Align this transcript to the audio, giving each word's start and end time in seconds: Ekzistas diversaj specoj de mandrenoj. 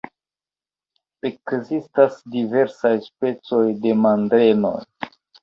Ekzistas 1.29 2.15
diversaj 2.37 2.93
specoj 3.09 3.61
de 3.85 3.95
mandrenoj. 4.07 4.75